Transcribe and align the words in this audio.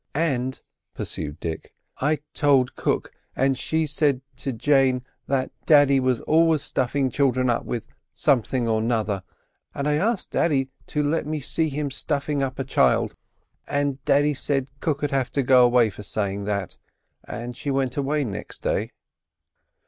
"And," 0.15 0.59
pursued 0.95 1.39
Dick, 1.39 1.75
"I 1.99 2.17
told 2.33 2.75
cook, 2.75 3.11
and 3.35 3.55
she 3.55 3.85
said 3.85 4.21
to 4.37 4.51
Jane, 4.51 5.03
daddy 5.67 5.99
was 5.99 6.21
always 6.21 6.63
stuffing 6.63 7.11
children 7.11 7.51
up 7.51 7.65
with—something 7.65 8.67
or 8.67 8.81
'nother. 8.81 9.21
And 9.75 9.87
I 9.87 9.97
asked 9.97 10.31
daddy 10.31 10.69
to 10.87 11.03
let 11.03 11.27
me 11.27 11.39
see 11.39 11.69
him 11.69 11.91
stuffing 11.91 12.41
up 12.41 12.57
a 12.57 12.63
child—and 12.63 14.03
daddy 14.03 14.33
said 14.33 14.71
cook'd 14.79 15.11
have 15.11 15.29
to 15.33 15.43
go 15.43 15.63
away 15.63 15.91
for 15.91 16.01
saying 16.01 16.45
that, 16.45 16.77
and 17.25 17.55
she 17.55 17.69
went 17.69 17.95
away 17.95 18.25
next 18.25 18.63
day." 18.63 18.93